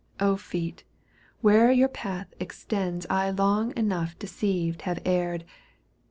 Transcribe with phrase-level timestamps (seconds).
[0.39, 0.83] feet,
[1.41, 5.43] where'er your path extends 1 long enough deceived have erred.